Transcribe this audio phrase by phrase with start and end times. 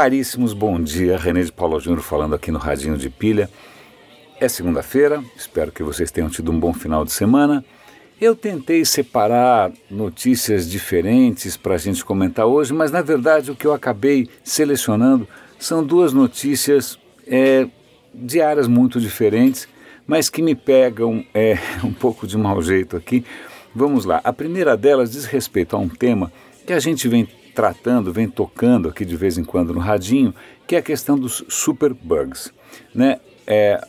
[0.00, 1.16] Caríssimos, bom dia.
[1.18, 3.50] René de Paula Júnior falando aqui no Radinho de Pilha.
[4.38, 7.64] É segunda-feira, espero que vocês tenham tido um bom final de semana.
[8.20, 13.66] Eu tentei separar notícias diferentes para a gente comentar hoje, mas na verdade o que
[13.66, 15.26] eu acabei selecionando
[15.58, 17.66] são duas notícias é,
[18.14, 19.66] de áreas muito diferentes,
[20.06, 23.24] mas que me pegam é, um pouco de mau jeito aqui.
[23.74, 24.20] Vamos lá.
[24.22, 26.32] A primeira delas diz respeito a um tema
[26.64, 27.26] que a gente vem
[27.58, 30.32] tratando, vem tocando aqui de vez em quando no radinho,
[30.64, 32.52] que é a questão dos superbugs.
[32.94, 33.18] Né?
[33.44, 33.84] É,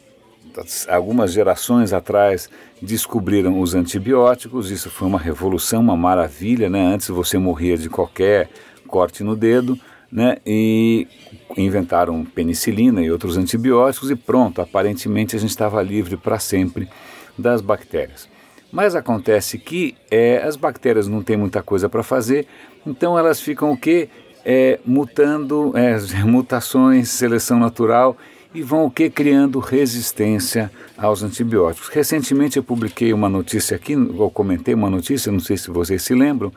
[0.87, 2.49] algumas gerações atrás
[2.81, 6.83] descobriram os antibióticos, isso foi uma revolução, uma maravilha, né?
[6.83, 8.49] Antes você morria de qualquer
[8.87, 9.77] corte no dedo,
[10.11, 10.37] né?
[10.43, 11.07] E
[11.55, 16.89] inventaram penicilina e outros antibióticos e pronto, aparentemente a gente estava livre para sempre
[17.37, 18.27] das bactérias.
[18.71, 22.47] Mas acontece que é, as bactérias não têm muita coisa para fazer,
[22.85, 24.09] então elas ficam o quê?
[24.45, 28.15] É, mutando, é, mutações, seleção natural
[28.53, 31.89] e vão o que criando resistência aos antibióticos.
[31.89, 36.13] Recentemente eu publiquei uma notícia aqui, ou comentei uma notícia, não sei se vocês se
[36.13, 36.51] lembram,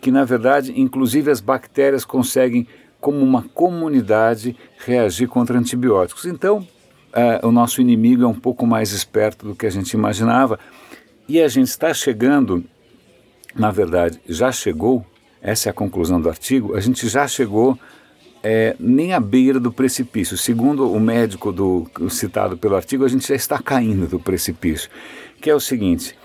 [0.00, 2.66] que na verdade, inclusive as bactérias conseguem,
[3.00, 6.24] como uma comunidade, reagir contra antibióticos.
[6.24, 6.66] Então,
[7.12, 10.58] é, o nosso inimigo é um pouco mais esperto do que a gente imaginava
[11.28, 12.64] e a gente está chegando,
[13.54, 15.04] na verdade, já chegou,
[15.40, 17.78] essa é a conclusão do artigo, a gente já chegou
[18.42, 20.36] é, nem à beira do precipício.
[20.36, 24.88] Segundo o médico do, citado pelo artigo, a gente já está caindo do precipício,
[25.40, 26.16] que é o seguinte,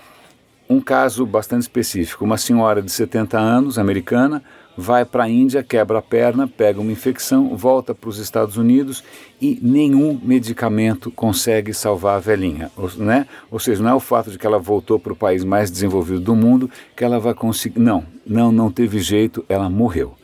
[0.68, 4.42] um caso bastante específico, uma senhora de 70 anos, americana,
[4.76, 9.02] vai para a Índia, quebra a perna, pega uma infecção, volta para os Estados Unidos
[9.40, 12.70] e nenhum medicamento consegue salvar a velhinha.
[12.76, 13.26] Ou, né?
[13.50, 16.20] ou seja, não é o fato de que ela voltou para o país mais desenvolvido
[16.20, 17.80] do mundo que ela vai conseguir.
[17.80, 20.14] Não, não, não teve jeito, ela morreu.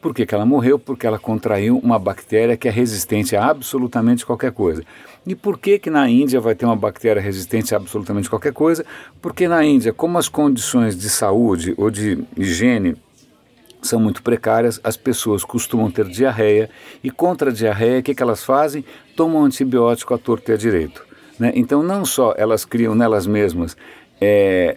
[0.00, 0.78] Por que, que ela morreu?
[0.78, 4.84] Porque ela contraiu uma bactéria que é resistente a absolutamente qualquer coisa.
[5.26, 8.86] E por que, que na Índia vai ter uma bactéria resistente a absolutamente qualquer coisa?
[9.20, 12.96] Porque na Índia, como as condições de saúde ou de higiene
[13.80, 16.70] são muito precárias, as pessoas costumam ter diarreia
[17.02, 18.84] e contra a diarreia, o que, que elas fazem?
[19.16, 21.06] Tomam antibiótico à torta e à direito.
[21.38, 21.52] Né?
[21.54, 23.76] Então, não só elas criam nelas mesmas
[24.20, 24.76] é,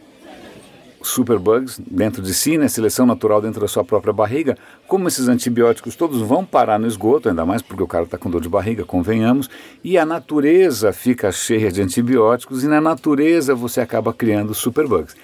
[1.01, 4.57] superbugs dentro de si, né, seleção natural dentro da sua própria barriga,
[4.87, 8.29] como esses antibióticos todos vão parar no esgoto, ainda mais porque o cara está com
[8.29, 9.49] dor de barriga, convenhamos,
[9.83, 15.15] e a natureza fica cheia de antibióticos e na natureza você acaba criando superbugs.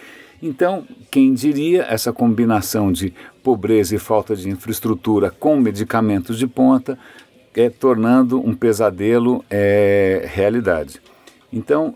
[0.42, 6.98] Então, quem diria essa combinação de pobreza e falta de infraestrutura com medicamentos de ponta
[7.56, 11.02] é tornando um pesadelo é, realidade.
[11.52, 11.96] Então,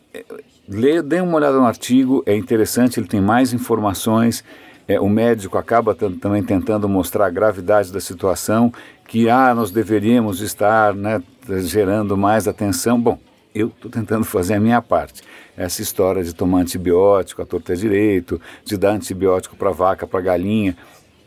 [0.68, 4.44] lê, dê uma olhada no artigo, é interessante, ele tem mais informações.
[4.88, 8.74] É, o médico acaba também tentando mostrar a gravidade da situação,
[9.08, 11.22] que ah, nós deveríamos estar né,
[11.60, 13.00] gerando mais atenção.
[13.00, 13.20] Bom,
[13.54, 15.22] eu estou tentando fazer a minha parte.
[15.62, 20.76] Essa história de tomar antibiótico, a torta direito, de dar antibiótico para vaca, para galinha,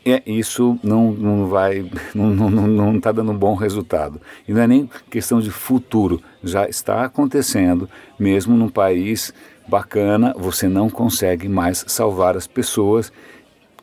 [0.05, 4.21] é, isso não, não vai, não está não, não tá dando um bom resultado.
[4.47, 9.33] E não é nem questão de futuro, já está acontecendo, mesmo num país
[9.67, 13.11] bacana, você não consegue mais salvar as pessoas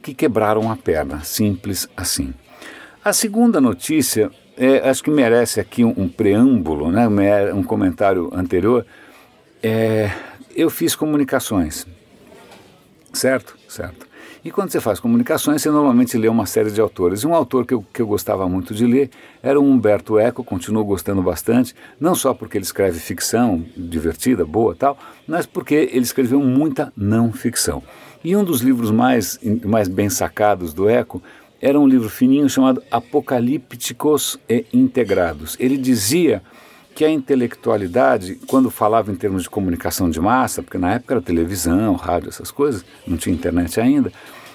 [0.01, 2.33] que quebraram a perna, simples assim.
[3.05, 7.09] A segunda notícia é, acho que merece aqui um, um, preâmbulo, né,
[7.53, 8.87] um comentário anterior.
[9.63, 10.11] É,
[10.55, 11.87] eu fiz comunicações,
[13.13, 13.57] certo?
[13.69, 14.13] Certo.
[14.45, 17.21] E quando você faz comunicações, você normalmente lê uma série de autores.
[17.21, 19.09] E um autor que eu, que eu gostava muito de ler
[19.41, 24.75] era o Humberto Eco, continuo gostando bastante, não só porque ele escreve ficção divertida, boa
[24.75, 24.99] tal,
[25.29, 27.85] mas porque ele escreveu muita não ficção.
[28.25, 31.23] E um dos livros mais, mais bem sacados do Eco
[31.61, 35.57] era um livro fininho chamado Apocalípticos e Integrados.
[35.61, 36.43] Ele dizia
[36.95, 41.23] que a intelectualidade, quando falava em termos de comunicação de massa, porque na época era
[41.23, 44.13] televisão, rádio, essas coisas, não tinha internet ainda,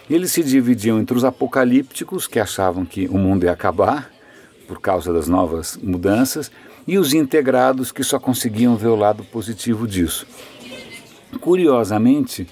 [0.09, 4.11] eles se dividiam entre os apocalípticos, que achavam que o mundo ia acabar
[4.67, 6.51] por causa das novas mudanças,
[6.85, 10.25] e os integrados, que só conseguiam ver o lado positivo disso.
[11.41, 12.47] Curiosamente,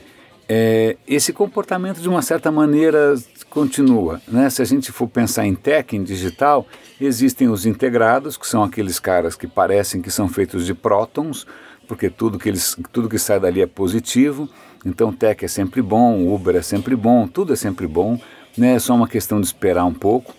[0.47, 3.15] é, esse comportamento, de uma certa maneira,
[3.50, 4.21] continua.
[4.27, 4.50] Né?
[4.50, 6.68] Se a gente for pensar em tech, em digital,
[7.01, 11.47] existem os integrados, que são aqueles caras que parecem que são feitos de prótons,
[11.88, 14.47] porque tudo que, eles, tudo que sai dali é positivo.
[14.86, 18.19] Então, tech é sempre bom, Uber é sempre bom, tudo é sempre bom.
[18.57, 18.75] Né?
[18.75, 20.33] É só uma questão de esperar um pouco.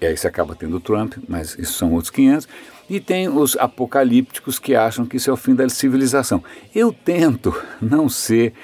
[0.00, 2.48] E aí você acaba tendo Trump, mas isso são outros 500.
[2.88, 6.42] E tem os apocalípticos que acham que isso é o fim da civilização.
[6.74, 8.54] Eu tento não ser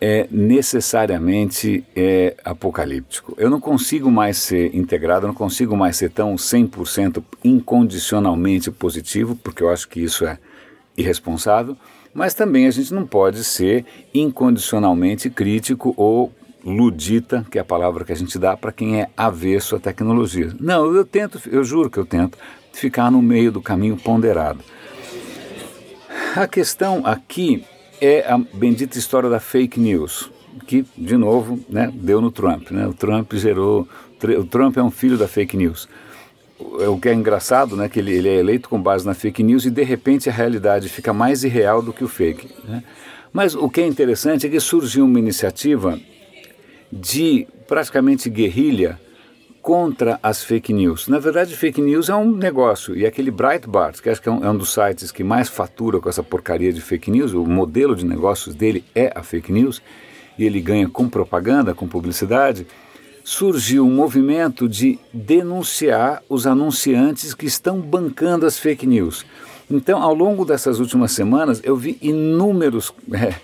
[0.00, 3.34] é necessariamente é, apocalíptico.
[3.36, 9.62] Eu não consigo mais ser integrado, não consigo mais ser tão 100% incondicionalmente positivo, porque
[9.62, 10.38] eu acho que isso é
[10.96, 11.76] irresponsável,
[12.14, 13.84] mas também a gente não pode ser
[14.14, 16.32] incondicionalmente crítico ou
[16.64, 20.52] ludita, que é a palavra que a gente dá para quem é avesso à tecnologia.
[20.58, 22.36] Não, eu tento, eu juro que eu tento
[22.72, 24.60] ficar no meio do caminho ponderado.
[26.36, 27.64] A questão aqui
[28.00, 30.30] é a bendita história da fake news,
[30.66, 32.70] que, de novo, né, deu no Trump.
[32.70, 32.86] Né?
[32.86, 33.88] O Trump gerou.
[34.38, 35.88] O Trump é um filho da fake news.
[36.58, 39.64] O que é engraçado, né, que ele, ele é eleito com base na fake news
[39.64, 42.48] e de repente a realidade fica mais irreal do que o fake.
[42.64, 42.82] Né?
[43.32, 45.98] Mas o que é interessante é que surgiu uma iniciativa
[46.90, 48.98] de praticamente guerrilha
[49.68, 51.08] contra as fake news.
[51.08, 54.42] Na verdade, fake news é um negócio, e aquele Breitbart, que acho que é um,
[54.42, 57.94] é um, dos sites que mais fatura com essa porcaria de fake news, o modelo
[57.94, 59.82] de negócios dele é a fake news,
[60.38, 62.66] e ele ganha com propaganda, com publicidade,
[63.22, 69.26] surgiu um movimento de denunciar os anunciantes que estão bancando as fake news.
[69.70, 73.34] Então, ao longo dessas últimas semanas, eu vi inúmeros é,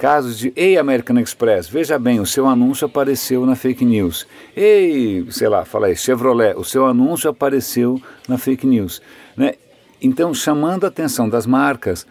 [0.00, 4.26] Casos de Ei American Express, veja bem, o seu anúncio apareceu na fake news.
[4.56, 9.02] Ei, sei lá, fala aí, Chevrolet, o seu anúncio apareceu na fake news.
[9.36, 9.56] Né?
[10.00, 12.06] Então, chamando a atenção das marcas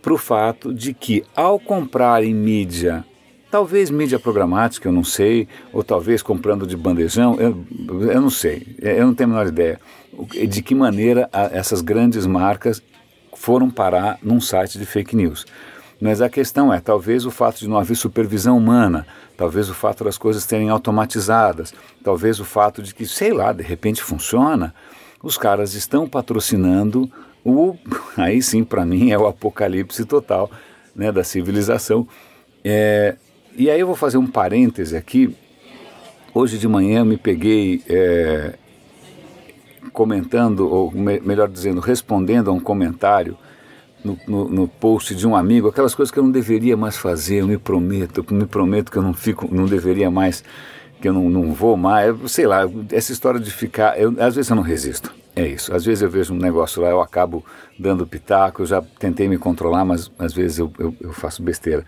[0.00, 3.04] para o fato de que, ao comprar em mídia,
[3.50, 7.66] talvez mídia programática, eu não sei, ou talvez comprando de bandejão, eu,
[8.12, 9.80] eu não sei, eu não tenho a menor ideia
[10.48, 12.80] de que maneira essas grandes marcas
[13.34, 15.44] foram parar num site de fake news.
[16.00, 19.06] Mas a questão é, talvez o fato de não haver supervisão humana,
[19.36, 21.74] talvez o fato das coisas serem automatizadas,
[22.04, 24.72] talvez o fato de que, sei lá, de repente funciona,
[25.22, 27.10] os caras estão patrocinando
[27.44, 27.76] o,
[28.16, 30.50] aí sim para mim é o apocalipse total
[30.94, 32.06] né, da civilização.
[32.64, 33.16] É,
[33.56, 35.34] e aí eu vou fazer um parêntese aqui.
[36.32, 38.54] Hoje de manhã me peguei é,
[39.92, 43.36] comentando, ou me, melhor dizendo, respondendo a um comentário
[44.04, 47.36] no, no, no, post de um amigo, aquelas coisas que eu não deveria mais fazer,
[47.36, 50.44] eu me prometo, eu me prometo que eu não fico, não deveria mais,
[51.00, 52.62] que eu não, não vou mais, sei lá,
[52.92, 56.10] essa história de ficar, eu, às vezes eu não resisto, é isso, às vezes eu
[56.10, 57.44] vejo um negócio lá, eu acabo
[57.78, 61.84] dando pitaco, eu já tentei me controlar, mas às vezes eu, eu, eu faço besteira.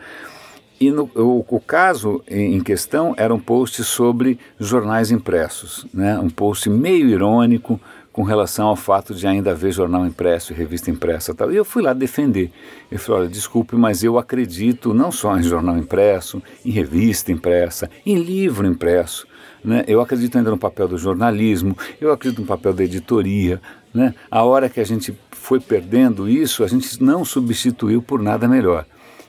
[0.80, 6.18] E no, o, o, caso em questão era um post sobre jornais impressos, né?
[6.18, 7.78] um post meio irônico,
[8.12, 11.52] com relação ao fato de ainda haver jornal impresso e revista impressa tal.
[11.52, 12.50] E eu fui lá defender.
[12.90, 17.88] Eu falei, olha, desculpe, mas eu acredito não só em jornal impresso, em revista impressa,
[18.04, 19.26] em livro impresso.
[19.64, 19.84] Né?
[19.86, 23.60] Eu acredito ainda no papel do jornalismo, eu acredito no papel da editoria.
[23.94, 24.14] Né?
[24.30, 28.86] A hora que a gente foi perdendo isso, a gente não substituiu por nada melhor.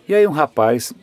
[0.07, 0.93] E aí um rapaz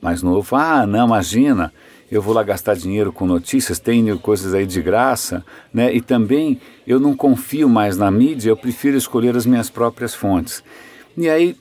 [0.00, 1.72] mais novo, ah, não, imagina,
[2.12, 5.42] eu vou lá gastar dinheiro com notícias, tenho coisas aí de graça,
[5.72, 5.94] né?
[5.94, 10.62] E também eu não confio mais na mídia, eu prefiro escolher as minhas próprias fontes.
[11.16, 11.56] E aí,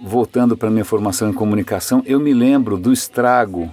[0.00, 3.68] voltando para minha formação em comunicação, eu me lembro do estrago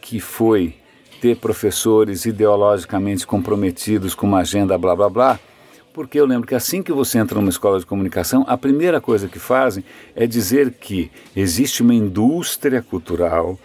[0.00, 0.76] que foi
[1.20, 5.40] ter professores ideologicamente comprometidos com uma agenda blá blá blá,
[5.92, 9.26] porque eu lembro que assim que você entra numa escola de comunicação, a primeira coisa
[9.26, 9.82] que fazem
[10.14, 13.58] é dizer que existe uma indústria cultural,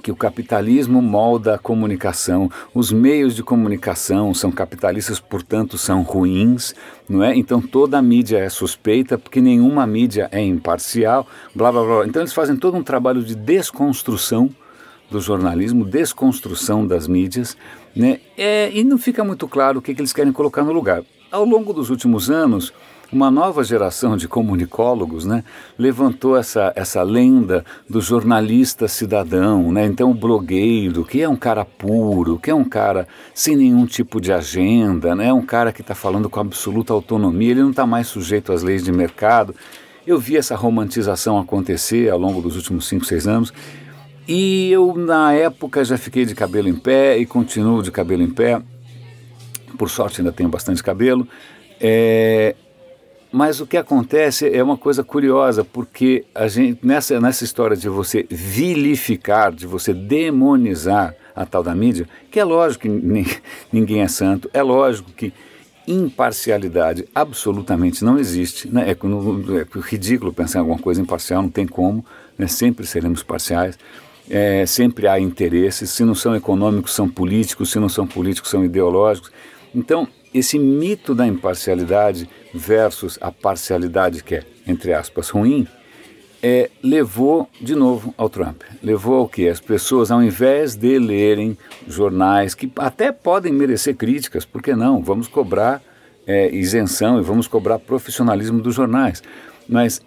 [0.00, 6.74] que o capitalismo molda a comunicação, os meios de comunicação são capitalistas, portanto são ruins,
[7.08, 7.36] não é?
[7.36, 12.06] Então toda a mídia é suspeita porque nenhuma mídia é imparcial, blá blá blá.
[12.06, 14.50] Então eles fazem todo um trabalho de desconstrução
[15.10, 17.56] do jornalismo, desconstrução das mídias,
[17.94, 18.20] né?
[18.38, 21.02] É, e não fica muito claro o que, que eles querem colocar no lugar.
[21.30, 22.72] Ao longo dos últimos anos,
[23.12, 25.42] uma nova geração de comunicólogos né,
[25.78, 29.84] levantou essa, essa lenda do jornalista cidadão, né?
[29.86, 34.20] então o blogueiro, que é um cara puro, que é um cara sem nenhum tipo
[34.20, 35.32] de agenda, né?
[35.32, 38.84] um cara que está falando com absoluta autonomia, ele não está mais sujeito às leis
[38.84, 39.54] de mercado.
[40.06, 43.52] Eu vi essa romantização acontecer ao longo dos últimos 5, 6 anos.
[44.26, 48.30] E eu, na época, já fiquei de cabelo em pé e continuo de cabelo em
[48.30, 48.62] pé.
[49.76, 51.28] Por sorte, ainda tenho bastante cabelo.
[51.80, 52.54] É,
[53.32, 57.88] mas o que acontece é uma coisa curiosa, porque a gente nessa, nessa história de
[57.88, 62.88] você vilificar, de você demonizar a tal da mídia, que é lógico que
[63.72, 65.32] ninguém é santo, é lógico que
[65.86, 68.68] imparcialidade absolutamente não existe.
[68.68, 68.90] Né?
[68.90, 72.04] É, é, ridículo pensar em alguma coisa imparcial, não tem como,
[72.38, 72.46] né?
[72.46, 73.78] sempre seremos parciais.
[74.28, 78.64] É, sempre há interesses, se não são econômicos, são políticos, se não são políticos, são
[78.64, 79.32] ideológicos.
[79.74, 85.66] Então, esse mito da imparcialidade versus a parcialidade que é, entre aspas, ruim,
[86.42, 88.62] é, levou de novo ao Trump.
[88.82, 89.48] Levou ao que?
[89.48, 91.56] As pessoas, ao invés de lerem
[91.86, 95.02] jornais que até podem merecer críticas, por que não?
[95.02, 95.82] Vamos cobrar
[96.26, 99.22] é, isenção e vamos cobrar profissionalismo dos jornais.
[99.68, 100.00] Mas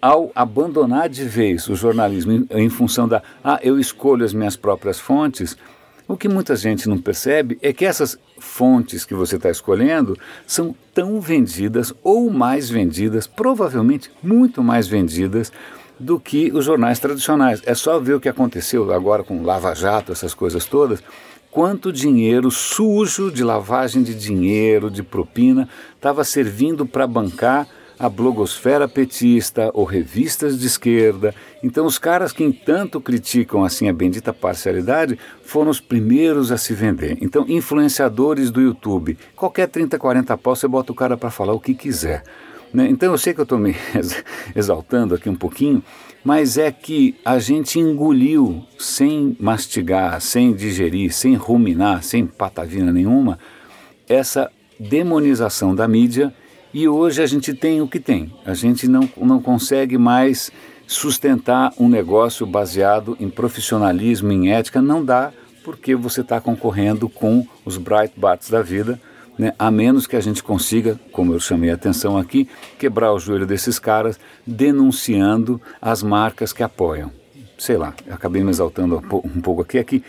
[0.00, 4.56] ao abandonar de vez o jornalismo em, em função da, ah, eu escolho as minhas
[4.56, 5.56] próprias fontes,
[6.06, 10.74] o que muita gente não percebe é que essas fontes que você está escolhendo são
[10.92, 15.50] tão vendidas ou mais vendidas, provavelmente muito mais vendidas
[15.98, 17.62] do que os jornais tradicionais.
[17.64, 21.02] É só ver o que aconteceu agora com Lava Jato, essas coisas todas.
[21.50, 27.66] Quanto dinheiro sujo de lavagem de dinheiro, de propina, estava servindo para bancar
[28.04, 31.34] a blogosfera petista ou revistas de esquerda.
[31.62, 36.74] Então, os caras que tanto criticam assim a bendita parcialidade foram os primeiros a se
[36.74, 37.16] vender.
[37.22, 41.60] Então, influenciadores do YouTube, qualquer 30, 40 pau você bota o cara para falar o
[41.60, 42.22] que quiser.
[42.74, 42.88] Né?
[42.90, 43.74] Então, eu sei que eu estou me
[44.54, 45.82] exaltando aqui um pouquinho,
[46.22, 53.38] mas é que a gente engoliu sem mastigar, sem digerir, sem ruminar, sem patavina nenhuma,
[54.06, 56.34] essa demonização da mídia
[56.74, 58.32] e hoje a gente tem o que tem.
[58.44, 60.50] A gente não, não consegue mais
[60.88, 64.82] sustentar um negócio baseado em profissionalismo, em ética.
[64.82, 69.00] Não dá, porque você está concorrendo com os Breitbarts da vida,
[69.38, 69.54] né?
[69.56, 73.46] a menos que a gente consiga, como eu chamei a atenção aqui, quebrar o joelho
[73.46, 77.12] desses caras denunciando as marcas que apoiam.
[77.56, 79.78] Sei lá, acabei me exaltando um pouco aqui.
[79.78, 80.02] Aqui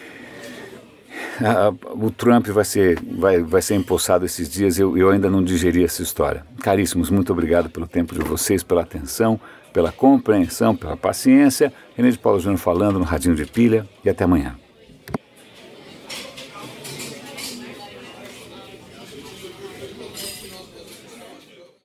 [1.92, 5.84] o Trump vai ser, vai, vai ser empossado esses dias, eu, eu ainda não digeri
[5.84, 6.46] essa história.
[6.62, 9.40] Caríssimos, muito obrigado pelo tempo de vocês, pela atenção,
[9.74, 11.74] pela compreensão, pela paciência.
[11.96, 14.56] René de Paulo Júnior falando no Radinho de Pilha e até amanhã.